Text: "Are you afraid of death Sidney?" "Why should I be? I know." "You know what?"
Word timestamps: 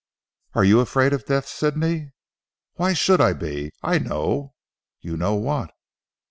"Are 0.55 0.63
you 0.63 0.79
afraid 0.79 1.13
of 1.13 1.25
death 1.27 1.47
Sidney?" 1.47 2.11
"Why 2.73 2.93
should 2.93 3.21
I 3.21 3.33
be? 3.33 3.71
I 3.83 3.99
know." 3.99 4.55
"You 4.99 5.15
know 5.15 5.35
what?" 5.35 5.75